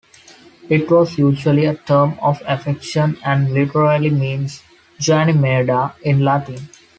[0.67, 4.63] It was usually a term of affection and literally means
[4.99, 5.69] "Ganymede"
[6.01, 6.69] in Latin.